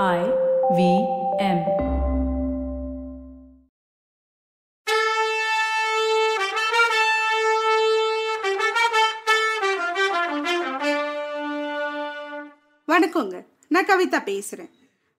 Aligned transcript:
I 0.00 0.20
V 0.76 0.82
M. 1.38 1.58
வணக்கங்க. 12.88 13.44
நான் 13.68 13.84
கவிதா 13.84 14.20
பேசுறேன். 14.28 14.70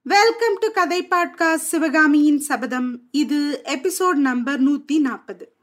வெல்கம் 0.01 0.57
டு 0.59 0.71
கதை 0.71 1.07
பாட்காஸ்ட் 1.07 1.55
சிவகாமியின் 1.55 2.39
சபதம். 2.39 3.01
இது 3.11 3.61
எபிசோட் 3.65 4.19
நம்பர் 4.29 4.63
நூத்தி 4.63 4.99
நாற்பது 4.99 5.55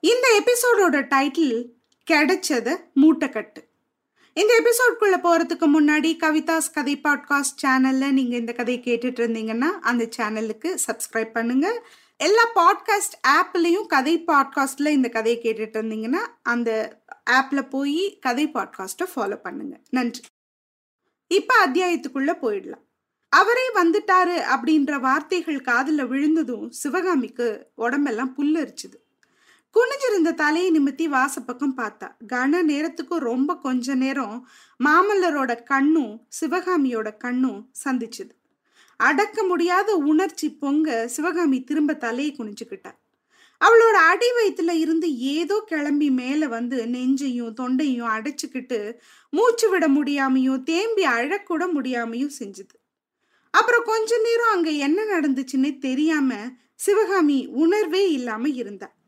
இந்த 0.00 0.42
எபிசோடோட 0.42 1.02
டைட்டில் 1.14 1.66
கிடைச்சத 2.10 2.76
மூட்டைக்கட்டு 3.00 3.68
இந்த 4.40 4.62
எபிசோட்குள்ள 4.62 5.16
போறதுக்கு 5.24 5.66
முன்னாடி 5.66 6.10
கவிதாஸ் 6.20 6.72
கதை 6.74 7.00
பாட்காஸ்ட் 7.04 7.60
சேனல்ல 7.62 8.10
நீங்க 8.10 8.36
இந்த 8.36 8.52
கதையை 8.52 8.82
கேட்டுட்டு 8.84 9.22
இருந்தீங்கன்னா 9.22 9.70
அந்த 9.80 10.08
சேனலுக்கு 10.16 10.78
சப்ஸ்கிரைப் 10.86 11.32
பண்ணுங்க. 11.32 11.88
எல்லா 12.16 12.42
பாட்காஸ்ட் 12.54 13.16
ஆப்லயும் 13.28 13.86
கதை 13.86 14.24
பாட்காஸ்ட்ல 14.26 14.88
இந்த 14.88 15.08
கதையை 15.08 15.42
கேட்டுட்டு 15.42 15.76
இருந்தீங்கன்னா 15.76 16.26
அந்த 16.42 17.00
ஆப்ல 17.30 17.68
போய் 17.70 18.18
கதை 18.20 18.48
பாட்காஸ்ட்டை 18.48 19.06
ஃபாலோ 19.16 19.34
பண்ணுங்க. 19.34 19.80
நன்றி. 19.90 20.20
இப்ப 21.28 21.54
அத்தியாயத்துக்குள்ள 21.66 22.34
போயிடலாம். 22.42 22.84
அவரே 23.28 23.72
வந்துட்டாரு 23.74 24.42
அப்படின்ற 24.56 25.00
வார்த்தைகள் 25.00 25.60
காதில் 25.60 26.06
விழுந்ததும் 26.06 26.70
சிவகாமிக்கு 26.70 27.66
உடம்பெல்லாம் 27.74 28.34
புல்லரிச்சுது. 28.38 28.98
குனிஞ்சிருந்த 29.76 30.34
தலையை 30.34 30.70
நிமித்தி 30.70 31.06
வாசப்பக்கம் 31.08 31.74
பார்த்தா 31.76 32.08
கன 32.32 32.62
நேரத்துக்கும் 32.62 33.18
ரொம்ப 33.18 33.56
கொஞ்ச 33.56 33.94
நேரம் 33.94 34.48
மாமல்லரோட 34.84 35.62
கண்ணும் 35.62 36.26
சிவகாமியோட 36.40 37.16
கண்ணும் 37.16 37.70
சந்திச்சுது. 37.84 38.30
அடக்க 38.96 39.42
முடியாத 39.42 39.94
உணர்ச்சி 39.94 40.52
பொங்க 40.52 41.08
சிவகாமி 41.08 41.64
திரும்ப 41.64 41.94
தலையை 41.94 42.36
குனிஞ்சுக்கிட்டா. 42.36 42.92
அவளோட 43.60 43.96
அடி 44.10 44.26
வயிற்றுல 44.36 44.70
இருந்து 44.70 45.16
ஏதோ 45.18 45.64
கிளம்பி 45.66 46.10
மேல 46.10 46.48
வந்து 46.48 46.86
நெஞ்சையும் 46.86 47.54
தொண்டையும் 47.60 48.12
அடைச்சிக்கிட்டு 48.16 48.94
மூச்சு 49.30 49.70
விட 49.70 49.88
முடியாமையும் 49.88 50.62
தேம்பி 50.62 51.06
அழக்கூட 51.06 51.66
முடியாமையும் 51.74 52.36
செஞ்சுது. 52.38 52.76
அப்புறம் 53.50 53.82
கொஞ்ச 53.84 54.18
நேரம் 54.18 54.52
அங்க 54.52 54.70
என்ன 54.70 55.02
நடந்துச்சுன்னே 55.04 55.78
தெரியாம 55.78 56.34
சிவகாமி 56.74 57.46
உணர்வே 57.46 58.12
இல்லாம 58.12 58.48
இருந்தா. 58.48 58.98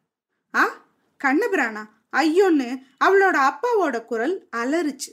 ஆ? 0.55 0.85
கண்ணபிரானா? 1.25 1.85
ஐயோன்னு 2.17 2.77
அவளோட 3.05 3.37
அப்பாவோட 3.49 4.05
குரல் 4.05 4.49
அலறுச்சு. 4.57 5.11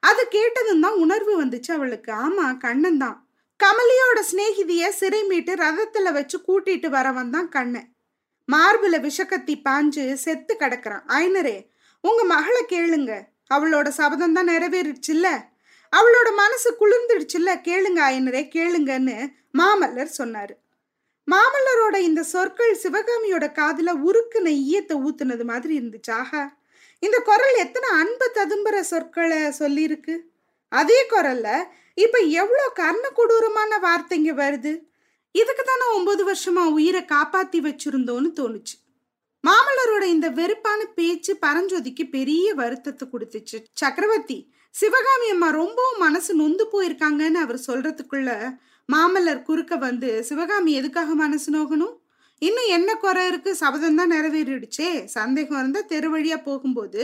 அது 0.00 0.28
கேட்டதும் 0.28 0.80
தான் 0.80 0.92
உணர்வு 0.92 1.44
வந்துச்சு 1.44 1.72
அவளுக்கு. 1.72 2.12
ஆமா 2.12 2.58
கண்ணன் 2.58 2.98
தான். 2.98 3.26
கமலியோட 3.64 4.20
சிநேகிதிய 4.20 4.88
சிறை 4.88 5.22
மீட்டு 5.22 5.54
ரதத்துல 5.54 6.12
வச்சு 6.12 6.38
கூட்டிட்டு 6.48 6.88
வரவன் 6.88 7.30
தான் 7.30 7.48
கண்ணன். 7.48 7.92
மார்புல 8.52 9.08
விஷக்கத்தி 9.08 9.54
பாஞ்சு 9.64 10.12
செத்து 10.12 10.56
கிடக்குறான். 10.58 11.02
ஐனரே 11.08 11.68
உங்க 12.00 12.24
மகளை 12.24 12.64
கேளுங்க. 12.68 13.22
அவளோட 13.54 13.88
சபதம் 13.88 14.32
தான் 14.32 14.48
நிறைவேறிடுச்சுல்ல? 14.48 15.26
அவளோட 15.96 16.34
மனசு 16.36 16.76
குளிர்ந்துடுச்சுல்ல? 16.80 17.50
கேளுங்க 17.60 18.00
ஐனரே 18.14 18.48
கேளுங்கன்னு 18.54 19.28
மாமல்லர் 19.58 20.08
சொன்னாரு. 20.18 20.54
மாமல்லரோட 21.30 21.96
இந்த 21.96 22.22
சொற்கள் 22.22 22.78
சிவகாமியோட 22.82 23.44
காதுல 23.52 23.90
உருக்குன 24.06 24.48
ஈயத்தை 24.62 24.94
ஊத்துனது 25.02 25.44
மாதிரி 25.44 25.78
இருந்துச்சு. 25.78 26.10
ஆஹா. 26.10 26.56
இந்த 26.98 27.18
குரல் 27.18 27.56
எத்தனை 27.56 27.88
அன்பு 27.90 28.30
ததும்புற 28.34 28.80
சொற்களை 28.80 29.38
சொல்லியிருக்கு? 29.38 30.18
அதே 30.68 31.06
குரல்ல 31.10 31.64
இப்ப 31.94 32.18
எவ்வளோ 32.18 32.68
கர்ண 32.74 33.08
கொடூரமான 33.08 33.78
வார்த்தைங்க 33.78 34.32
வருது? 34.42 34.72
இதுக்கு 35.32 35.62
தானே 35.64 35.94
ஒன்பது 35.94 36.32
வருஷமா 36.32 36.64
உயிரை 36.72 37.02
காப்பாத்தி 37.02 37.58
வச்சிருந்தோன்னு 37.58 38.30
தோணுச்சு. 38.40 38.76
மாமல்லரோட 39.44 40.02
இந்த 40.02 40.30
வெறுப்பான 40.30 40.84
பேச்சு 40.94 41.38
பரஞ்சோதிக்கு 41.46 42.10
பெரிய 42.10 42.54
வருத்தத்தை 42.54 43.08
கொடுத்துச்சு. 43.08 43.64
சக்கரவர்த்தி 43.72 44.52
சிவகாமி 44.70 45.30
அம்மா 45.30 45.48
ரொம்பவும் 45.50 45.98
மனசு 45.98 46.34
நொந்து 46.34 46.66
போயிருக்காங்கன்னு 46.72 47.40
அவர் 47.44 47.60
சொல்றதுக்குள்ள 47.66 48.30
மாமல்லர் 48.88 49.42
குறுக்க 49.42 49.76
வந்து 49.76 50.24
சிவகாமி 50.24 50.72
எதுக்காக 50.72 51.14
மனசு 51.14 51.48
நோகணும்? 51.52 51.94
இன்னும் 52.42 52.70
என்ன 52.76 52.90
குறை 52.94 53.26
இருக்கு? 53.26 53.50
சபதம் 53.56 53.96
தான் 53.96 54.12
நிறைவேறிடுச்சே. 54.12 55.04
சந்தேகம் 55.04 55.58
இருந்தால் 55.58 55.88
தெரு 55.92 56.08
வழியாக 56.10 56.40
போகும்போது 56.42 57.02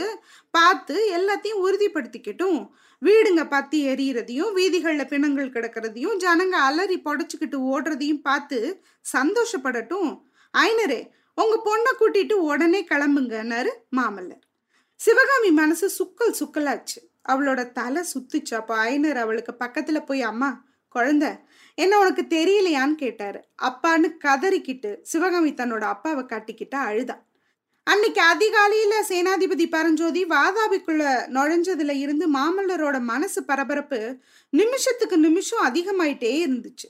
பார்த்து 0.51 0.97
எல்லாத்தையும் 1.19 1.63
உறுதிப்படுத்திக்கட்டும். 1.67 2.59
வீடுங்க 3.03 3.43
பத்தி 3.49 3.79
எரியறதையும் 3.89 4.53
வீதிகளில் 4.53 5.11
பிணங்கள் 5.13 5.55
கிடக்கிறதையும் 5.57 6.17
ஜனங்க 6.25 6.57
அலறி 6.69 6.99
புடச்சிக்கிட்டு 6.99 7.59
ஓடுறதையும் 7.73 8.25
பார்த்து 8.29 8.59
சந்தோஷப்படட்டும். 9.17 10.11
ஐனரே 10.55 11.01
உங்கள் 11.35 11.65
பொண்ணை 11.69 11.93
கூட்டிட்டு 12.01 12.37
உடனே 12.51 12.81
கிளம்புங்கன்னாரு 12.91 13.73
மாமல்லர். 13.97 14.45
சிவகாமி 15.01 15.51
மனசு 15.51 15.87
சுக்கல் 15.99 16.39
சுக்கலாச்சு. 16.41 16.99
அவளோட 17.29 17.61
தலை 17.73 18.03
சுத்துச்சு. 18.13 18.55
அப்போ 18.55 18.75
ஐனர் 18.91 19.21
அவளுக்கு 19.25 19.55
பக்கத்தில் 19.55 20.07
போய் 20.09 20.23
அம்மா 20.23 20.51
குழந்தை 20.95 21.31
என்ன 21.79 21.99
உனக்கு 21.99 22.23
தெரியலையான்னு 22.37 22.95
கேட்டாரு. 22.95 23.41
அப்பான்னு 23.63 24.09
கதறிக்கிட்டு 24.25 24.91
சிவகாமி 25.03 25.51
தன்னோட 25.53 25.85
அப்பாவை 25.95 26.23
கட்டிக்கிட்டு 26.27 26.79
அழுதா. 26.79 27.17
அன்னைக்கு 27.87 28.21
அதிகாலையில 28.33 28.95
சேனாதிபதி 29.09 29.67
பரஞ்சோதி 29.69 30.23
வாதாபிக்குள்ள 30.25 31.05
நுழைஞ்சதுல 31.37 31.93
இருந்து 31.99 32.27
மாமல்லரோட 32.33 32.97
மனசு 33.01 33.41
பரபரப்பு 33.45 34.01
நிமிஷத்துக்கு 34.53 35.19
நிமிஷம் 35.19 35.63
அதிகமாயிட்டே 35.69 36.33
இருந்துச்சு. 36.45 36.89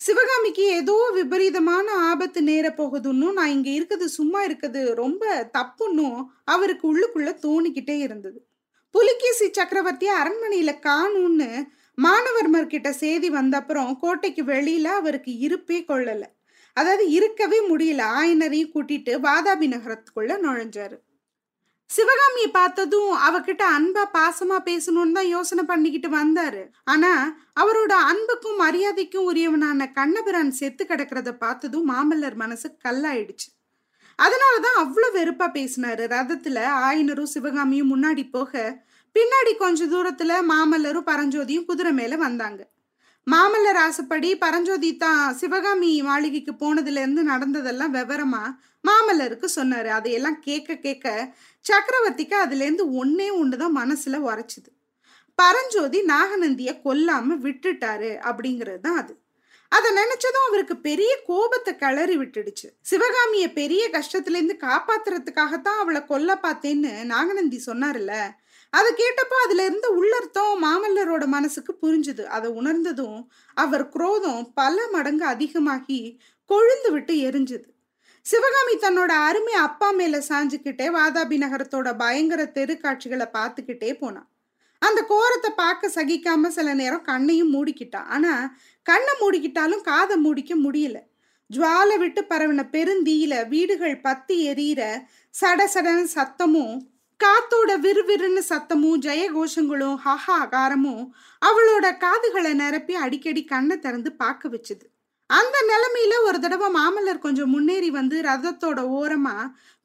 சிவகாமிக்கு 0.00 0.64
ஏதோ 0.78 0.96
விபரீதமான 1.14 1.86
ஆபத்து 2.10 2.42
நேர 2.42 2.66
போகுதுன்னு 2.76 3.28
நான் 3.32 3.54
இங்க 3.56 3.70
இருக்கிறது 3.70 4.08
சும்மா 4.08 4.40
இருக்குது 4.44 4.82
ரொம்ப 4.94 5.50
தப்புன்னும் 5.58 6.18
அவருக்கு 6.44 6.86
உள்ளுக்குள்ள 6.90 7.30
தோணிக்கிட்டே 7.46 7.96
இருந்தது. 7.98 8.38
புலிகேசி 8.94 9.46
சக்கரவர்த்தி 9.52 10.08
அரண்மனையில 10.20 10.72
காணும்னு 10.88 11.50
மாணவர்மர் 11.98 12.66
கிட்ட 12.66 12.92
செய்தி 12.92 13.30
வந்தப்புறம் 13.30 13.98
கோட்டைக்கு 13.98 14.42
வெளியில 14.44 14.84
அவருக்கு 14.84 15.38
இருப்பே 15.38 15.84
கொள்ளல. 15.88 16.22
அதாவது 16.72 17.10
இருக்கவே 17.10 17.58
முடியல. 17.68 18.02
ஆயனரையும் 18.20 18.72
கூட்டிட்டு 18.74 19.12
வாதாபி 19.26 19.66
நகரத்துக்குள்ள 19.74 20.32
நுழைஞ்சாரு. 20.44 20.96
சிவகாமியை 21.90 22.50
பார்த்ததும் 22.50 23.10
அவகிட்ட 23.16 23.62
அன்பா 23.78 24.04
பாசமா 24.12 24.56
பேசணும்னு 24.64 25.12
தான் 25.12 25.26
யோசனை 25.26 25.64
பண்ணிக்கிட்டு 25.64 26.08
வந்தாரு. 26.08 26.62
ஆனா 26.84 27.36
அவரோட 27.60 27.92
அன்புக்கும் 28.10 28.60
மரியாதைக்கும் 28.60 29.28
உரியவனான 29.32 29.92
கண்ணபிரான் 29.92 30.50
செத்து 30.50 30.84
கிடக்கிறத 30.84 31.32
பார்த்ததும் 31.32 31.90
மாமல்லர் 31.90 32.34
மனசு 32.34 32.76
கல்லாயிடுச்சு. 32.88 33.48
அதனாலதான் 34.18 34.76
அவ்வளவு 34.76 35.18
வெறுப்பா 35.18 35.46
பேசினாரு. 35.54 36.04
ரதத்துல 36.16 36.58
ஆயனரும் 36.88 37.32
சிவகாமியும் 37.34 37.92
முன்னாடி 37.94 38.30
போக 38.30 38.82
பின்னாடி 39.16 39.52
கொஞ்ச 39.56 39.86
தூரத்துல 39.86 40.32
மாமல்லரும் 40.50 41.08
பரஞ்சோதியும் 41.10 41.64
குதிரை 41.64 41.92
மேல 41.92 42.16
வந்தாங்க. 42.16 42.60
மாமல்லர் 43.26 43.78
ஆசைப்படி 43.86 44.30
பரஞ்சோதி 44.38 44.96
தான் 44.96 45.34
சிவகாமி 45.34 46.02
மாளிகைக்கு 46.02 46.52
போனதுல 46.52 47.02
இருந்து 47.04 47.22
நடந்ததெல்லாம் 47.22 47.94
விவரமா 47.94 48.42
மாமல்லருக்கு 48.84 49.48
சொன்னாரு. 49.56 49.86
அதையெல்லாம் 49.86 50.38
கேட்க 50.40 50.74
கேட்க 50.76 51.34
சக்கரவர்த்திக்கு 51.64 52.36
அதுல 52.44 52.64
இருந்து 52.64 52.86
ஒன்னே 53.02 53.28
ஒண்ணுதான் 53.40 53.78
மனசுல 53.80 54.20
உரைச்சுது. 54.30 54.70
பரஞ்சோதி 55.38 56.00
நாகநந்திய 56.04 56.72
கொல்லாம 56.84 57.36
விட்டுட்டாரு 57.46 58.12
அப்படிங்கிறது 58.28 58.80
தான் 58.80 58.96
அது. 58.96 59.14
அதை 59.72 59.88
நினைச்சதும் 59.92 60.46
அவருக்கு 60.48 60.76
பெரிய 60.78 61.12
கோபத்தை 61.26 61.72
கிளறி 61.76 62.16
விட்டுடுச்சு. 62.16 62.68
சிவகாமிய 62.80 63.52
பெரிய 63.52 63.82
கஷ்டத்துல 63.92 64.38
இருந்து 64.40 64.56
காப்பாத்துறதுக்காகத்தான் 64.60 65.80
அவளை 65.82 66.02
கொல்ல 66.04 66.40
பார்த்தேன்னு 66.42 66.92
நாகநந்தி 67.04 67.60
சொன்னார்ல 67.66 68.12
அதை 68.76 68.90
கேட்டப்போ 69.00 69.36
அதுல 69.44 69.64
இருந்த 69.64 69.88
உள்ளர்த்தம் 69.98 70.62
மாமல்லரோட 70.64 71.24
மனசுக்கு 71.34 71.72
புரிஞ்சுது. 71.82 72.24
அதை 72.36 72.48
உணர்ந்ததும் 72.60 73.18
அவர் 73.56 73.84
குரோதம் 73.88 74.42
பல 74.54 74.86
மடங்கு 74.92 75.24
அதிகமாகி 75.24 76.00
கொழுந்து 76.50 76.90
விட்டு 76.90 77.14
எரிஞ்சுது. 77.28 77.68
சிவகாமி 78.26 78.74
தன்னோட 78.76 79.12
அருமை 79.28 79.54
அப்பா 79.66 79.88
மேல 79.90 80.18
சாஞ்சுக்கிட்டே 80.28 80.86
வாதாபி 80.98 81.36
நகரத்தோட 81.42 81.88
பயங்கர 81.96 82.42
தெரு 82.56 82.74
காட்சிகளை 82.76 83.26
பார்த்துக்கிட்டே 83.32 83.90
போனான் 83.98 84.28
அந்த 84.82 85.00
கோரத்தை 85.10 85.50
பார்க்க 85.56 85.90
சகிக்காம 85.94 86.48
சில 86.56 86.68
நேரம் 86.74 87.02
கண்ணையும் 87.02 87.52
மூடிக்கிட்டான் 87.54 88.08
ஆனா 88.16 88.32
கண்ணை 88.86 89.12
மூடிக்கிட்டாலும் 89.20 89.84
காதை 89.90 90.16
மூடிக்க 90.24 90.52
முடியல. 90.64 90.98
ஜுவாலை 91.50 91.96
விட்டு 91.98 92.20
பரவின 92.30 92.62
பெருந்தீயில 92.74 93.34
வீடுகள் 93.48 93.96
பத்தி 94.00 94.36
எரியிற 94.50 94.82
சட 95.34 95.60
சடன 95.74 96.00
சத்தமும் 96.14 96.74
காத்தோட 97.20 97.70
விறுவிறுன்னு 97.84 98.42
சத்தமும் 98.50 98.98
ஜெயகோஷங்களும் 99.06 99.98
ஹஹாகாரமும் 100.04 101.04
அவளோட 101.42 101.86
காதுகளை 102.04 102.52
நிரப்பி 102.54 102.94
அடிக்கடி 103.04 103.42
கண்ணை 103.44 103.76
திறந்து 103.78 104.10
பார்க்க 104.22 104.52
வச்சுது. 104.54 104.84
அந்த 105.30 105.56
நிலைமையில 105.70 106.14
ஒரு 106.28 106.38
தடவை 106.40 106.68
மாமல்லர் 106.78 107.24
கொஞ்சம் 107.26 107.52
முன்னேறி 107.54 107.90
வந்து 107.90 108.16
ரதத்தோட 108.22 108.80
ஓரமா 108.98 109.36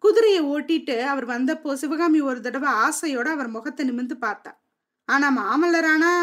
குதிரையை 0.03 0.41
ஓட்டிட்டு 0.53 0.97
அவர் 1.11 1.27
வந்தப்போ 1.33 1.71
சிவகாமி 1.73 2.19
ஒரு 2.31 2.39
தடவை 2.47 2.69
ஆசையோட 2.85 3.27
அவர் 3.35 3.49
முகத்தை 3.55 3.85
நிமிந்து 3.89 4.15
பார்த்தா 4.25 4.51
ஆனா 5.09 5.27
மாமல்லரானா 5.39 6.13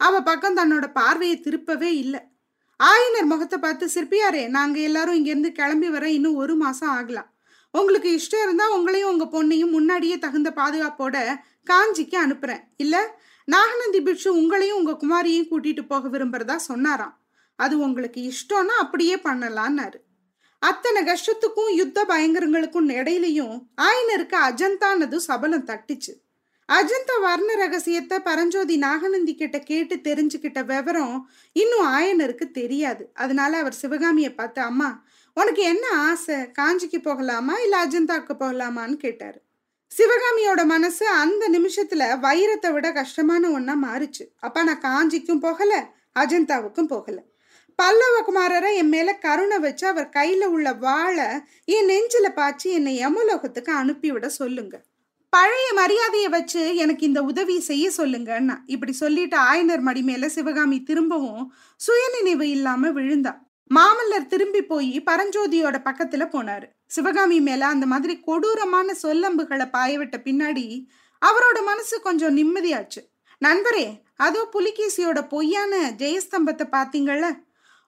அவ 0.00 0.20
பக்கம் 0.28 0.58
தன்னோட 0.58 0.86
பார்வையை 0.92 1.36
திருப்பவே 1.46 1.90
இல்லை. 2.02 2.20
ஆயினர் 2.80 3.30
முகத்தை 3.32 3.58
பார்த்து 3.58 3.86
சிற்பியாரே 3.94 4.42
நாங்க 4.56 4.78
எல்லாரும் 4.88 5.18
இங்கேருந்து 5.18 5.50
கிளம்பி 5.58 5.88
வர 5.96 6.04
இன்னும் 6.10 6.38
ஒரு 6.42 6.54
மாசம் 6.56 6.92
ஆகலாம். 6.98 7.28
உங்களுக்கு 7.70 8.10
இஷ்டம் 8.10 8.42
இருந்தா 8.42 8.78
உங்களையும் 8.78 9.10
உங்க 9.12 9.24
பொண்ணையும் 9.24 9.70
முன்னாடியே 9.70 10.18
தகுந்த 10.18 10.52
பாதுகாப்போட 10.56 11.36
காஞ்சிக்கு 11.70 12.16
அனுப்புறேன். 12.26 12.62
இல்ல 12.76 13.20
நாகநந்தி 13.44 14.00
பிட்சு 14.00 14.36
உங்களையும் 14.36 14.78
உங்க 14.80 14.92
குமாரியையும் 14.92 15.50
கூட்டிட்டு 15.50 15.86
போக 15.86 16.08
விரும்புறதா 16.08 16.56
சொன்னாராம். 16.56 17.20
அது 17.56 17.78
உங்களுக்கு 17.78 18.32
இஷ்டம்னா 18.32 18.76
அப்படியே 18.78 19.16
பண்ணலான்னாரு. 19.16 19.98
அத்தனை 20.58 21.00
கஷ்டத்துக்கும் 21.02 21.70
யுத்த 21.74 22.04
பயங்கரங்களுக்கும் 22.08 22.88
இடையிலையும் 22.90 23.54
ஆயினருக்கு 23.82 24.36
அஜந்தானது 24.48 25.16
சபலம் 25.16 25.64
தட்டுச்சு. 25.64 26.12
அஜந்தா 26.68 27.14
வர்ண 27.20 27.54
ரகசியத்தை 27.54 28.18
பரஞ்சோதி 28.18 28.76
நாகநந்தி 28.76 29.34
கிட்ட 29.34 29.58
கேட்டு 29.58 29.94
தெரிஞ்சுக்கிட்ட 29.96 30.64
விவரம் 30.64 31.30
இன்னும் 31.52 31.86
ஆயனருக்கு 31.86 32.50
தெரியாது. 32.50 33.10
அதனால 33.14 33.58
அவர் 33.58 33.72
சிவகாமியை 33.72 34.34
பார்த்து 34.34 34.60
அம்மா 34.60 35.04
உனக்கு 35.40 35.62
என்ன 35.62 35.86
ஆசை? 35.88 36.36
காஞ்சிக்கு 36.58 36.98
போகலாமா? 37.02 37.54
இல்ல 37.56 37.74
அஜந்தாவுக்கு 37.86 38.34
போகலாமான்னு 38.38 38.96
கேட்டாரு. 38.96 39.38
சிவகாமியோட 39.92 40.64
மனசு 40.64 41.08
அந்த 41.08 41.48
நிமிஷத்துல 41.48 42.02
வைரத்தை 42.22 42.72
விட 42.72 42.92
கஷ்டமான 42.92 43.48
ஒன்னா 43.48 43.74
மாறுச்சு. 43.82 44.24
அப்போ 44.40 44.62
நான் 44.62 44.80
காஞ்சிக்கும் 44.80 45.40
போகல 45.40 45.72
அஜந்தாவுக்கும் 46.18 46.86
போகல. 46.86 47.18
பல்லவ 47.78 48.16
குமாரரை 48.20 48.74
என் 48.74 48.88
மேல 48.88 49.10
கருணை 49.18 49.58
வச்சு 49.58 49.86
அவர் 49.86 50.08
கையில 50.16 50.44
உள்ள 50.44 50.72
வாழை 50.72 51.28
என் 51.64 51.88
நெஞ்சில 51.88 52.28
பாய்ச்சி 52.34 52.70
என்னை 52.70 52.94
யமலோகத்துக்கு 53.06 53.70
அனுப்பிவிட 53.82 54.28
சொல்லுங்க. 54.28 54.74
பழைய 55.32 55.66
மரியாதையை 55.72 56.28
வச்சு 56.28 56.62
எனக்கு 56.76 57.06
இந்த 57.06 57.20
உதவி 57.22 57.60
செய்ய 57.60 57.90
சொல்லுங்கன்னா 57.96 58.56
இப்படி 58.66 58.92
சொல்லிட்டு 58.92 59.36
ஆயனர் 59.38 59.80
மடி 59.80 60.02
மேல 60.02 60.28
சிவகாமி 60.28 60.82
திரும்பவும் 60.82 61.44
சுயநினைவு 61.80 62.48
இல்லாம 62.48 62.88
விழுந்தா. 62.88 63.32
மாமல்லர் 63.76 64.30
திரும்பி 64.30 64.62
போய் 64.62 65.02
பரஞ்சோதியோட 65.08 65.76
பக்கத்துல 65.88 66.24
போனாரு. 66.32 66.66
சிவகாமி 66.86 67.40
மேல 67.40 67.62
அந்த 67.66 67.86
மாதிரி 67.86 68.14
கொடூரமான 68.20 68.94
சொல்லம்புகளை 69.02 69.66
பாயவிட்ட 69.76 70.16
பின்னாடி 70.24 70.64
அவரோட 71.22 71.58
மனசு 71.62 72.00
கொஞ்சம் 72.00 72.36
நிம்மதியாச்சு. 72.36 73.00
நண்பரே 73.42 73.86
அதோ 74.26 74.40
புலிகேசியோட 74.52 75.18
பொய்யான 75.28 75.74
ஜெயஸ்தம்பத்தை 76.02 76.66
பார்த்தீங்கள்ல 76.76 77.28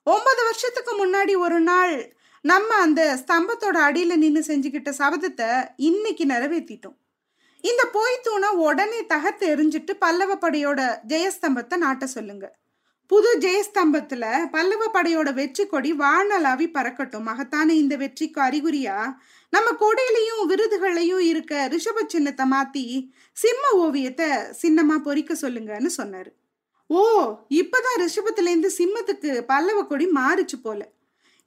ஒன்பது 0.07 0.41
வருஷத்துக்கு 0.43 0.93
முன்னாடி 1.03 1.33
ஒரு 1.37 1.59
நாள் 1.59 1.95
நம்ம 2.41 2.75
அந்த 2.75 3.01
ஸ்தம்பத்தோட 3.21 3.77
அடியில 3.87 4.15
நின்று 4.15 4.41
செஞ்சுக்கிட்ட 4.47 4.91
சபதத்தை 4.97 5.49
இன்னைக்கு 5.89 6.25
நிறைவேற்றிட்டோம் 6.25 6.97
இந்த 7.63 7.83
போய் 7.91 8.23
தூணை 8.23 8.49
உடனே 8.67 8.99
தகர்த்து 9.05 9.45
எரிஞ்சிட்டு 9.55 9.93
பல்லவ 9.99 10.35
படையோட 10.35 10.81
ஜெயஸ்தம்பத்தை 11.07 11.75
நாட்ட 11.85 12.03
சொல்லுங்க. 12.03 12.45
புது 13.11 13.29
ஜெயஸ்தம்பத்துல 13.39 14.25
பல்லவ 14.51 14.83
படையோட 14.93 15.33
வெற்றி 15.33 15.63
கொடி 15.65 15.93
வாழ்நாளாவி 15.93 16.67
பறக்கட்டும். 16.73 17.27
மகத்தான 17.29 17.73
இந்த 17.73 17.95
வெற்றிக்கு 17.95 18.39
அறிகுறியா? 18.41 18.97
நம்ம 19.53 19.71
கொடையிலையும் 19.81 20.45
விருதுகளையும் 20.45 21.19
இருக்க 21.19 21.67
ரிஷப 21.71 22.05
சின்னத்தை 22.07 22.45
மாத்தி 22.51 22.85
சிம்ம 23.37 23.63
ஓவியத்தை 23.73 24.29
சின்னமா 24.61 24.97
பொறிக்க 25.03 25.35
சொல்லுங்கன்னு 25.41 25.91
சொன்னாரு. 25.97 26.31
ஓ 26.89 27.03
இப்பதான் 27.53 27.99
ரிஷபத்துலேருந்து 27.99 28.71
சிம்மத்துக்கு 28.77 29.41
பல்லவ 29.41 29.83
கொடி 29.83 30.07
மாறிச்சு 30.07 30.57
போல. 30.61 30.81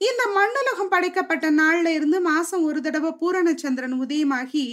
இந்த 0.01 0.23
மண்ணுலகம் 0.37 0.93
படைக்கப்பட்ட 0.95 1.47
நாள்ல 1.51 1.89
இருந்து 1.89 2.21
மாசம் 2.21 2.63
ஒரு 2.63 2.81
தடவை 2.81 3.11
பூரணச்சந்திரன் 3.21 3.97
உதயமாகி 4.05 4.67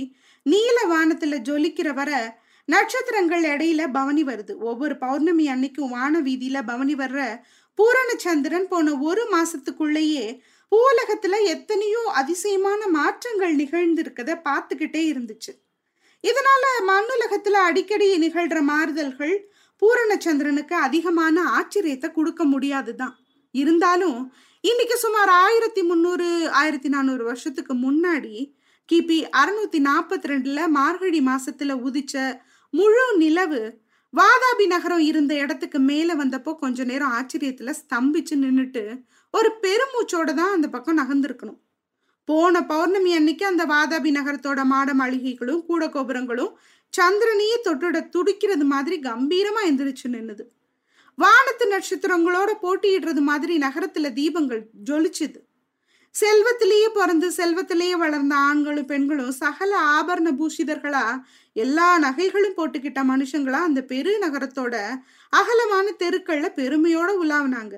நீல 0.45 0.77
வானத்துல 0.89 1.37
ஜொலிக்கிற 1.49 1.89
வரை 1.93 2.19
நட்சத்திரங்கள் 2.65 3.43
இடையில 3.43 3.81
பவனி 3.91 4.23
வருது. 4.23 4.53
ஒவ்வொரு 4.69 4.95
பௌர்ணமி 4.97 5.45
அன்னைக்கும் 5.53 5.93
வான 5.95 6.21
வீதியில 6.27 6.57
பவனி 6.65 6.95
வர்ற 6.95 7.19
பூரண 7.79 8.09
சந்திரன் 8.17 8.67
போன 8.67 8.93
ஒரு 9.09 9.23
மாசத்துக்குள்ளேயே 9.33 10.25
பூலகத்துல 10.71 11.35
எத்தனையோ 11.53 12.01
அதிசயமான 12.21 12.87
மாற்றங்கள் 12.87 13.55
நிகழ்ந்திருக்கத 13.55 14.31
பார்த்துக்கிட்டே 14.47 15.01
இருந்துச்சு. 15.11 15.51
இதனால 16.23 16.63
மண்ணுலகத்துல 16.89 17.59
அடிக்கடி 17.69 18.07
நிகழ்ற 18.23 18.61
மாறுதல்கள் 18.61 19.35
பூரணச்சந்திரனுக்கு 19.81 20.75
அதிகமான 20.87 21.43
ஆச்சரியத்தை 21.57 22.09
கொடுக்க 22.11 22.43
முடியாதுதான். 22.43 23.15
இருந்தாலும் 23.51 24.19
இன்னைக்கு 24.63 24.97
சுமார் 24.97 25.31
ஆயிரத்தி 25.45 25.81
முந்நூறு 25.83 26.27
ஆயிரத்தி 26.59 26.89
நானூறு 26.89 27.23
வருஷத்துக்கு 27.23 27.73
முன்னாடி 27.75 28.35
கிபி 28.89 29.17
அறுநூத்தி 29.39 29.79
நாற்பத்தி 29.89 30.29
ரெண்டுல 30.31 30.59
மார்கழி 30.77 31.21
மாசத்துல 31.27 31.75
உதிச்ச 31.87 32.15
முழு 32.73 33.03
நிலவு. 33.17 33.61
வாதாபி 34.13 34.65
நகரம் 34.67 34.99
இருந்த 34.99 35.33
இடத்துக்கு 35.35 35.79
மேல 35.79 36.15
வந்தப்போ 36.15 36.55
கொஞ்ச 36.55 36.83
நேரம் 36.83 37.13
ஆச்சரியத்துல 37.17 37.73
ஸ்தம்பிச்சு 37.81 38.35
நின்றுட்டு 38.43 38.83
ஒரு 39.33 39.49
பெருமூச்சோட 39.61 40.29
தான் 40.33 40.55
அந்த 40.55 40.67
பக்கம் 40.67 40.97
நகர்ந்துருக்கணும். 40.97 41.59
போன 42.25 42.65
பௌர்ணமி 42.65 43.15
அன்னைக்கு 43.15 43.45
அந்த 43.45 43.63
வாதாபி 43.65 44.11
நகரத்தோட 44.17 44.63
மாட 44.63 44.93
மாளிகைகளும் 44.93 45.63
கூட 45.65 45.89
கோபுரங்களும் 45.89 46.51
சந்திரனையே 46.93 47.57
தொட்டோட 47.65 47.97
துடிக்கிறது 48.09 48.65
மாதிரி 48.65 48.97
கம்பீரமா 48.99 49.61
எந்திரிச்சு 49.69 50.07
நின்னுது. 50.07 50.43
வானத்து 51.17 51.65
நட்சத்திரங்களோட 51.73 52.51
போட்டியிடுறது 52.61 53.21
மாதிரி 53.29 53.57
நகரத்துல 53.57 54.09
தீபங்கள் 54.13 54.63
ஜொலிச்சுது. 54.83 55.39
செல்வத்திலேயே 56.15 56.87
பிறந்து 56.93 57.27
செல்வத்திலேயே 57.37 57.95
வளர்ந்த 57.97 58.35
ஆண்களும் 58.35 58.85
பெண்களும் 58.85 59.31
சகல 59.31 59.71
ஆபரண 59.95 60.29
பூஷிதர்களா 60.39 61.05
எல்லா 61.55 61.87
நகைகளும் 61.97 62.57
போட்டுக்கிட்ட 62.57 62.99
மனுஷங்களா 63.03 63.59
அந்த 63.69 63.81
பெரு 63.83 64.11
நகரத்தோட 64.21 64.75
அகலமான 65.33 65.87
தெருக்கள்ல 66.03 66.49
பெருமையோட 66.59 67.09
உலாவினாங்க. 67.23 67.75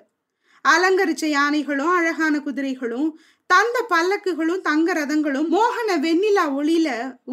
அலங்கரிச்ச 0.65 1.25
யானைகளும் 1.29 1.95
அழகான 1.97 2.35
குதிரைகளும் 2.39 3.09
தந்த 3.49 3.77
பல்லக்குகளும் 3.93 4.61
தங்க 4.61 4.93
ரதங்களும் 4.93 5.49
மோகன 5.49 5.97
வெண்ணிலா 6.05 6.45
ஒளியில 6.59 6.89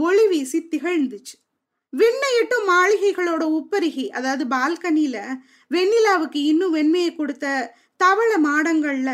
ஒளி 0.07 0.25
வீசி 0.27 0.59
திகழ்ந்துச்சு. 0.73 1.37
விண்ணையிட்டும் 1.93 2.67
மாளிகைகளோட 2.73 3.45
உப்பருகி 3.59 4.05
அதாவது 4.09 4.45
பால்கனியில 4.45 5.17
வெண்ணிலாவுக்கு 5.71 6.41
இன்னும் 6.51 6.75
வெண்மையை 6.75 7.11
கொடுத்த 7.17 7.47
தவள 8.01 8.31
மாடங்கள்ல 8.45 9.11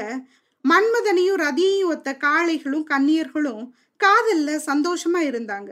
மன்மதனையும் 0.69 1.37
ரதியையும் 1.37 1.85
ஒத்த 1.85 2.17
காளைகளும் 2.21 2.85
கன்னியர்களும் 2.91 3.71
காதல்ல 4.05 4.61
சந்தோஷமா 4.67 5.21
இருந்தாங்க. 5.21 5.71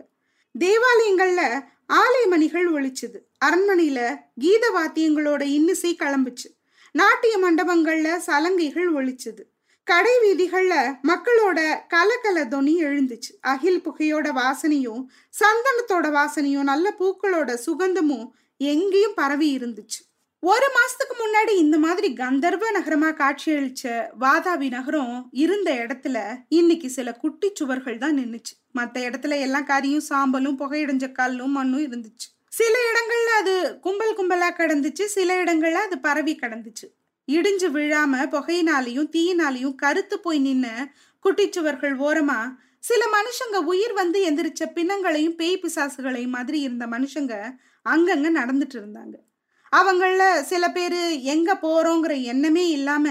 தேவாலயங்கள்ல 0.59 1.65
ஆலயமணிகள் 1.93 2.73
ஒழிச்சுது. 2.73 3.19
அரண்மனையில 3.45 4.19
கீத 4.39 4.71
வாத்தியங்களோட 4.75 5.43
இன்னிசை 5.43 5.97
கிளம்புச்சு. 5.99 6.49
நாட்டிய 6.93 7.39
மண்டபங்கள்ல 7.39 8.17
சலங்கைகள் 8.27 8.93
ஒழிச்சுது. 8.95 9.43
கடை 9.85 10.13
வீதிகள்ல 10.23 10.95
மக்களோட 11.03 11.77
கலக்கல 11.95 12.49
தொனி 12.49 12.85
எழுந்துச்சு. 12.85 13.33
அகில் 13.41 13.81
புகையோட 13.81 14.33
வாசனையும் 14.33 15.05
சந்தனத்தோட 15.41 16.11
வாசனையும் 16.11 16.63
நல்ல 16.63 16.95
பூக்களோட 16.99 17.59
சுகந்தமும் 17.67 18.31
எங்கேயும் 18.57 19.15
பரவி 19.15 19.57
இருந்துச்சு. 19.57 20.16
ஒரு 20.43 20.67
மாசத்துக்கு 20.75 21.15
முன்னாடி 21.21 21.53
இந்த 21.57 21.79
மாதிரி 21.79 22.15
கந்தர்வ 22.15 22.65
நகரமா 22.71 23.09
காட்சியளிச்ச 23.13 23.85
வாதாபி 24.21 24.69
நகரம் 24.71 25.29
இருந்த 25.33 25.71
இடத்துல 25.73 26.45
இன்னைக்கு 26.49 26.91
சில 26.91 27.13
குட்டி 27.13 27.51
சுவர்கள் 27.55 27.99
தான் 27.99 28.19
நின்னுச்சு. 28.19 28.53
மற்ற 28.71 29.01
இடத்துல 29.01 29.39
எல்லா 29.41 29.61
கறியும் 29.61 30.05
சாம்பலும் 30.09 30.59
புகையடைஞ்ச 30.59 31.13
கல்லும் 31.13 31.51
மண்ணும் 31.51 31.85
இருந்துச்சு. 31.87 32.29
சில 32.53 32.75
இடங்கள்ல 32.91 33.33
அது 33.39 33.81
கும்பல் 33.81 34.15
கும்பலா 34.15 34.51
கடந்துச்சு 34.53 35.05
சில 35.05 35.43
இடங்கள்ல 35.45 35.73
அது 35.73 35.99
பரவி 35.99 36.39
கடந்துச்சு. 36.43 36.87
இடிஞ்சு 37.29 37.71
விழாம 37.71 38.23
புகையினாலையும் 38.31 39.11
தீயினாலையும் 39.13 39.75
கருத்து 39.75 40.19
போய் 40.21 40.41
நின்ன 40.41 40.67
குட்டிச்சுவர்கள் 41.25 41.97
ஓரமா 41.99 42.41
சில 42.79 43.05
மனுஷங்க 43.13 43.65
உயிர் 43.65 43.93
வந்து 43.93 44.19
எந்திரிச்ச 44.31 44.65
பிணங்களையும் 44.75 45.37
பேய் 45.37 45.63
பிசாசுகளையும் 45.63 46.37
மாதிரி 46.39 46.61
இருந்த 46.61 46.87
மனுஷங்க 46.87 47.35
அங்கங்க 47.87 48.29
நடந்துட்டு 48.41 48.77
இருந்தாங்க. 48.83 49.17
அவங்கள 49.79 50.21
சில 50.43 50.65
பேர் 50.71 51.01
எங்க 51.35 51.51
போறோங்கிற 51.63 52.13
எண்ணமே 52.33 52.65
இல்லாம 52.69 53.09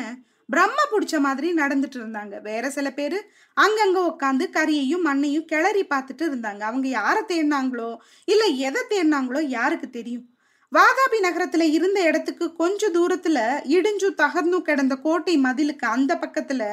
பிரம்ம 0.49 0.79
பிடிச்ச 0.91 1.15
மாதிரி 1.19 1.47
நடந்துட்டு 1.53 1.97
இருந்தாங்க. 1.99 2.35
வேற 2.41 2.65
சில 2.69 2.87
பேர் 2.93 3.17
அங்கங்க 3.57 3.99
உட்காந்து 4.11 4.45
கறியையும் 4.57 5.05
மண்ணையும் 5.07 5.45
கிளறி 5.45 5.83
பார்த்துட்டு 5.83 6.23
இருந்தாங்க. 6.27 6.61
அவங்க 6.69 6.87
யாரை 6.87 7.21
தேடினாங்களோ 7.27 7.89
இல்ல 8.25 8.45
எதை 8.67 8.81
தேடினாங்களோ 8.89 9.41
யாருக்கு 9.57 9.89
தெரியும். 9.89 10.25
வாதாபி 10.71 11.17
நகரத்துல 11.21 11.65
இருந்த 11.77 11.99
இடத்துக்கு 12.01 12.45
கொஞ்ச 12.55 12.89
தூரத்துல 12.89 13.39
இடிஞ்சு 13.75 14.07
தகர்ந்தும் 14.21 14.67
கிடந்த 14.69 14.95
கோட்டை 14.95 15.35
மதிலுக்கு 15.37 15.85
அந்த 15.95 16.13
பக்கத்துல 16.15 16.63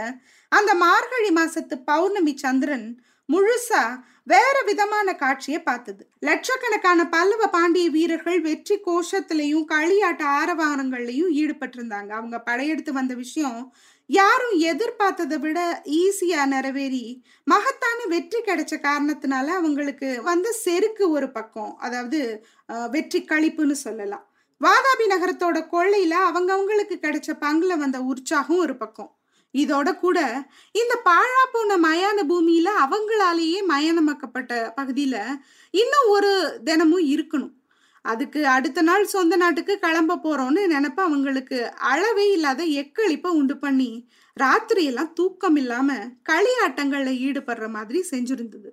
அந்த 0.53 0.73
மார்கழி 0.75 1.31
மாசத்து 1.35 1.77
பௌர்ணமி 1.85 2.35
சந்திரன் 2.37 2.89
முழுசா 3.29 3.83
வேற 4.27 4.57
விதமான 4.69 5.15
காட்சியை 5.23 5.61
பார்த்தது. 5.63 6.03
லட்சக்கணக்கான 6.29 7.07
பல்லவ 7.15 7.47
பாண்டிய 7.55 7.87
வீரர்கள் 7.97 8.41
வெற்றி 8.49 8.77
கோஷத்திலையும் 8.87 9.65
களியாட்ட 9.73 10.23
ஆரவாரங்கள்லையும் 10.41 11.33
ஈடுபட்டிருந்தாங்க. 11.43 12.11
அவங்க 12.19 12.39
படையெடுத்து 12.49 12.93
வந்த 13.01 13.15
விஷயம் 13.23 13.61
யாரும் 14.11 14.55
எதிர்பார்த்ததை 14.71 15.37
விட 15.45 15.59
ஈஸியா 16.01 16.43
நிறைவேறி 16.55 17.05
மகத்தான 17.53 17.99
வெற்றி 18.15 18.41
கிடைச்ச 18.49 18.75
காரணத்தினால 18.89 19.47
அவங்களுக்கு 19.61 20.09
வந்து 20.31 20.51
செருக்கு 20.65 21.05
ஒரு 21.17 21.29
பக்கம். 21.39 21.73
அதாவது 21.87 22.21
வெற்றி 22.97 23.21
கழிப்புன்னு 23.31 23.77
சொல்லலாம். 23.87 24.25
வாதாபி 24.61 25.07
நகரத்தோட 25.13 25.59
கொள்ளையில 25.75 26.15
அவங்க 26.31 26.51
அவங்களுக்கு 26.57 26.97
கிடைச்ச 27.07 27.31
பங்குல 27.45 27.77
வந்த 27.85 28.01
உற்சாகம் 28.13 28.63
ஒரு 28.67 28.77
பக்கம். 28.83 29.11
இதோட 29.55 29.89
கூட 29.99 30.19
இந்த 30.75 30.95
பாழா 31.05 31.43
போன 31.53 31.77
மயான 31.79 32.19
பூமியில 32.31 32.69
அவங்களாலேயே 32.85 33.61
மயானமாக்கப்பட்ட 33.69 34.53
பகுதியில 34.77 35.17
இன்னும் 35.75 36.09
ஒரு 36.09 36.61
தினமும் 36.65 37.07
இருக்கணும். 37.15 37.55
அதுக்கு 38.05 38.41
அடுத்த 38.47 38.83
நாள் 38.83 39.05
சொந்த 39.07 39.35
நாட்டுக்கு 39.37 39.75
கிளம்ப 39.79 40.21
போறோம்னு 40.25 40.63
நினைப்ப 40.67 41.01
அவங்களுக்கு 41.03 41.59
அளவே 41.91 42.25
இல்லாத 42.33 42.63
எக்களிப்ப 42.81 43.27
உண்டு 43.41 43.57
பண்ணி 43.57 43.91
ராத்திரியெல்லாம் 44.37 45.13
தூக்கம் 45.13 45.57
இல்லாம 45.57 45.97
களியாட்டங்கள்ல 46.31 47.11
ஈடுபடுற 47.27 47.67
மாதிரி 47.69 48.01
செஞ்சிருந்தது. 48.11 48.71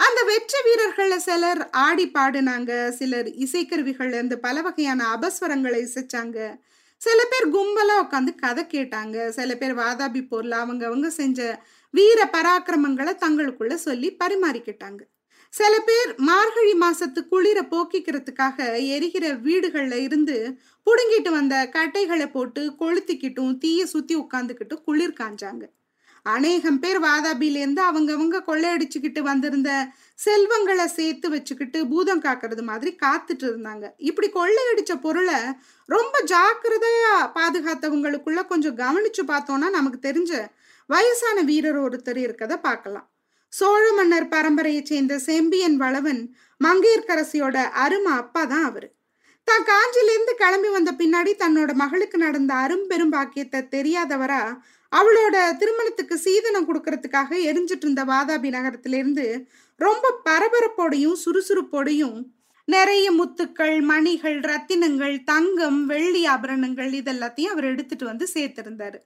அந்த 0.00 0.20
வெற்றி 0.24 0.58
வீரர்கள்ல 0.66 1.14
சிலர் 1.16 1.62
ஆடி 1.70 2.06
பாடினாங்க 2.14 2.72
சிலர் 2.90 3.28
இசைக்கருவிகள்ல 3.44 4.18
இருந்து 4.18 4.38
பல 4.38 4.62
வகையான 4.62 5.00
அபஸ்வரங்களை 5.14 5.78
இசைச்சாங்க 5.86 6.38
சில 6.98 7.24
பேர் 7.24 7.46
கும்பலா 7.54 7.96
உட்காந்து 8.04 8.34
கதை 8.34 8.64
கேட்டாங்க. 8.64 9.28
சில 9.28 9.56
பேர் 9.56 9.74
வாதாபி 9.76 10.20
போர்ல 10.30 10.50
அவங்க 10.50 10.86
அவங்க 10.86 11.10
செஞ்ச 11.10 11.64
வீர 11.90 12.30
பராக்கிரமங்களை 12.32 13.12
தங்களுக்குள்ள 13.24 13.74
சொல்லி 13.74 14.16
பரிமாறிக்கிட்டாங்க. 14.24 15.00
சில 15.50 15.74
பேர் 15.80 16.14
மார்கழி 16.16 16.72
மாசத்து 16.72 17.20
குளிர 17.28 17.58
போக்கிக்கிறதுக்காக 17.70 18.86
எரிகிற 18.86 19.34
வீடுகள்ல 19.34 19.92
இருந்து 19.92 20.36
புடுங்கிட்டு 20.86 21.30
வந்த 21.30 21.68
கட்டைகளை 21.68 22.26
போட்டு 22.26 22.62
கொளுத்திக்கிட்டும் 22.80 23.58
தீய 23.58 23.86
சுத்தி 23.86 24.16
உட்காந்துக்கிட்டும் 24.16 24.84
குளிர் 24.84 25.18
காஞ்சாங்க. 25.20 25.64
அநேகம் 26.30 26.78
பேர் 26.82 27.00
வாதாபிலேருந்து 27.04 27.82
அவங்கவுங்க 27.88 28.38
கொள்ளையடிச்சுக்கிட்டு 28.48 29.20
வந்திருந்த 29.28 29.70
செல்வங்களை 30.18 30.86
சேர்த்து 30.96 31.26
வச்சுக்கிட்டு 31.34 31.78
பூதம் 31.90 32.22
காக்கிறது 32.24 32.62
மாதிரி 32.70 32.90
காத்துட்டு 33.04 33.44
இருந்தாங்க. 33.50 33.84
இப்படி 34.08 34.28
கொள்ளையடிச்ச 34.38 34.94
பொருளை 35.04 35.38
ரொம்ப 35.88 36.14
ஜாக்கிரதையா 36.32 37.14
பாதுகாத்தவங்களுக்குள்ள 37.38 38.42
கொஞ்சம் 38.52 38.78
கவனிச்சு 38.82 39.24
பார்த்தோம்னா 39.32 39.70
நமக்கு 39.78 40.00
தெரிஞ்ச 40.08 40.32
வயசான 40.90 41.38
வீரர் 41.50 41.80
ஒருத்தர் 41.86 42.20
இருக்கத 42.26 42.52
பார்க்கலாம். 42.66 43.06
சோழ 43.52 43.84
மன்னர் 43.96 44.32
பரம்பரையை 44.34 44.82
சேர்ந்த 44.84 45.14
செம்பியன் 45.28 45.76
வளவன் 45.82 46.22
மங்கையர்கரசியோட 46.60 47.56
அருமை 47.84 48.12
அப்பா 48.22 48.42
தான் 48.52 48.66
அவரு. 48.70 48.88
தான் 49.48 49.66
காஞ்சிலேருந்து 49.68 50.32
கிளம்பி 50.40 50.70
வந்த 50.74 50.90
பின்னாடி 51.00 51.32
தன்னோட 51.42 51.70
மகளுக்கு 51.82 52.18
நடந்த 52.24 52.52
அரும்பெரும் 52.64 53.14
பாக்கியத்தை 53.14 53.60
தெரியாதவரா 53.76 54.42
அவளோட 54.92 55.36
திருமணத்துக்கு 55.58 56.16
சீதனம் 56.18 56.68
கொடுக்கறதுக்காக 56.68 57.30
எரிஞ்சிட்டு 57.50 57.84
இருந்த 57.86 58.02
வாதாபி 58.04 58.50
நகரத்திலிருந்து 58.50 59.26
ரொம்ப 59.80 60.12
பரபரப்போடையும் 60.24 61.18
சுறுசுறுப்போடையும் 61.24 62.18
நிறைய 62.68 63.06
முத்துக்கள் 63.12 63.76
மணிகள் 63.80 64.38
ரத்தினங்கள் 64.40 65.14
தங்கம் 65.24 65.86
வெள்ளி 65.86 66.22
ஆபரணங்கள் 66.26 66.90
இதெல்லாத்தையும் 66.92 67.52
அவர் 67.52 67.64
எடுத்துட்டு 67.64 68.04
வந்து 68.04 68.26
சேர்த்திருந்தாரு. 68.34 68.98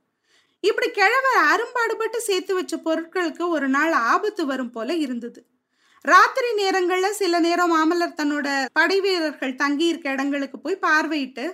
இப்படி 0.65 0.89
கிழவர் 0.91 1.39
அரும்பாடுபட்டு 1.53 2.19
சேர்த்து 2.21 2.53
வச்ச 2.55 2.75
பொருட்களுக்கு 2.77 3.45
ஒரு 3.49 3.69
நாள் 3.69 3.93
ஆபத்து 4.13 4.43
வரும் 4.47 4.71
போல 4.71 4.95
இருந்தது. 4.95 5.41
ராத்திரி 6.05 6.51
நேரங்கள்ல 6.61 7.09
சில 7.11 7.41
நேரம் 7.41 7.73
மாமல்லர் 7.75 8.19
தன்னோட 8.21 8.47
படை 8.73 8.99
வீரர்கள் 9.01 9.55
தங்கி 9.55 9.87
இருக்க 9.87 10.07
இடங்களுக்கு 10.11 10.59
போய் 10.61 10.85
பார்வையிட்டு 10.87 11.47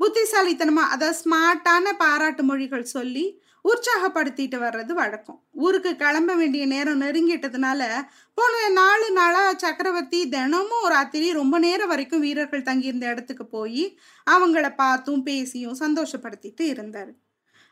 புத்திசாலித்தனமா 0.00 0.84
அதாவது 0.94 1.18
ஸ்மார்ட்டான 1.22 1.92
பாராட்டு 1.98 2.42
மொழிகள் 2.42 2.92
சொல்லி 2.94 3.26
உற்சாகப்படுத்திட்டு 3.68 4.56
வர்றது 4.64 4.92
வழக்கம். 4.92 5.42
ஊருக்கு 5.52 5.96
கிளம்ப 5.96 6.34
வேண்டிய 6.34 6.66
நேரம் 6.66 7.00
நெருங்கிட்டதுனால 7.00 7.82
போன 8.34 8.68
நாலு 8.68 9.10
நாளா 9.10 9.44
சக்கரவர்த்தி 9.56 10.28
தினமும் 10.28 10.88
ராத்திரி 10.88 11.32
ரொம்ப 11.32 11.58
நேரம் 11.58 11.88
வரைக்கும் 11.88 12.20
வீரர்கள் 12.20 12.68
தங்கியிருந்த 12.70 13.06
இடத்துக்கு 13.06 13.46
போய் 13.46 13.84
அவங்கள 14.30 14.74
பார்த்தும் 14.74 15.22
பேசியும் 15.22 15.78
சந்தோஷப்படுத்திட்டு 15.80 16.66
இருந்தார். 16.74 17.12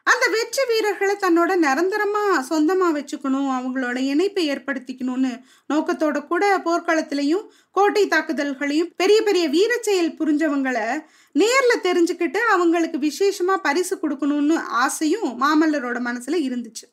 அந்த 0.07 0.25
வெற்றி 0.29 0.63
வீரர்களை 0.69 1.15
தன்னோட 1.15 1.53
நிரந்தரமா 1.67 2.23
சொந்தமா 2.49 2.89
வச்சுக்கணும் 2.97 3.51
அவங்களோட 3.57 3.99
இணைப்பை 3.99 4.51
ஏற்படுத்திக்கணும்னு 4.51 5.31
நோக்கத்தோட 5.73 6.27
கூட 6.27 6.59
போர்க்களத்திலையும் 6.59 7.47
கோட்டை 7.71 8.09
தாக்குதல்களையும் 8.09 8.91
பெரிய 8.97 9.23
பெரிய 9.23 9.49
வீர 9.49 9.79
செயல் 9.81 10.17
புரிஞ்சவங்களை 10.19 10.87
நேர்ல 11.35 11.73
தெரிஞ்சுக்கிட்டு 11.87 12.41
அவங்களுக்கு 12.55 12.99
விசேஷமா 13.07 13.55
பரிசு 13.67 13.95
கொடுக்கணும்னு 14.03 14.57
ஆசையும் 14.83 15.29
மாமல்லரோட 15.43 15.99
மனசுல 16.09 16.39
இருந்துச்சு. 16.49 16.87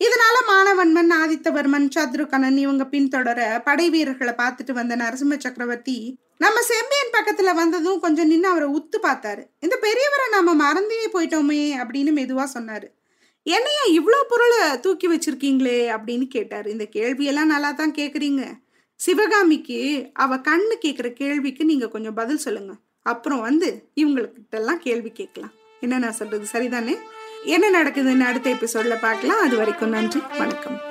இதனால 0.00 0.36
மானவன்மன் 0.50 1.10
ஆதித்தவர்மன் 1.22 1.88
சத்ருகணன் 1.96 2.58
இவங்க 2.64 2.84
பின்தொடர 2.92 3.40
படை 3.64 3.86
வீரர்களை 3.94 4.34
பார்த்துட்டு 4.42 4.72
வந்த 4.78 4.94
நரசிம்ம 4.96 5.38
சக்கரவர்த்தி 5.44 5.96
நம்ம 6.44 6.58
செம்பியன் 6.68 7.14
பக்கத்துல 7.16 7.52
வந்ததும் 7.54 7.98
கொஞ்சம் 8.04 8.30
நின்று 8.32 8.48
அவரை 8.50 8.68
உத்து 8.76 8.98
பார்த்தாரு. 9.06 9.42
இந்த 9.64 9.76
பெரியவரை 9.86 10.26
நம்ம 10.36 10.54
மறந்தே 10.62 11.00
போயிட்டோமே 11.14 11.60
அப்படின்னு 11.82 12.12
மெதுவா 12.18 12.46
சொன்னாரு. 12.54 12.88
என்னையா 13.46 13.84
இவ்வளோ 13.98 14.20
பொருளை 14.30 14.62
தூக்கி 14.84 15.06
வச்சிருக்கீங்களே 15.08 15.78
அப்படின்னு 15.96 16.26
கேட்டார். 16.36 16.66
இந்த 16.74 16.86
கேள்வியெல்லாம் 16.96 17.52
நல்லா 17.54 17.72
தான் 17.72 17.96
கேட்குறீங்க 17.98 18.44
சிவகாமிக்கு 19.00 19.80
அவ 20.24 20.36
கண்ணு 20.48 20.74
கேட்குற 20.84 21.08
கேள்விக்கு 21.20 21.62
நீங்கள் 21.64 21.92
கொஞ்சம் 21.92 22.16
பதில் 22.20 22.44
சொல்லுங்கள் 22.46 22.80
அப்புறம் 23.10 23.40
வந்து 23.40 23.88
இவங்களுக்கிட்டெல்லாம் 23.96 24.82
கேள்வி 24.86 25.10
கேட்கலாம். 25.10 25.52
என்ன 25.80 25.98
நான் 25.98 26.12
சொல்றது? 26.12 26.46
சரிதானே? 26.52 26.96
என்ன 27.44 27.82
நடக்குதுன்னு 27.82 28.20
அடுத்த 28.20 28.50
எபிசோட்ல 28.50 29.00
பார்க்கலாம். 29.00 29.40
அது 29.40 29.56
வரைக்கும் 29.56 29.88
நன்றி 29.88 30.20
வணக்கம். 30.38 30.89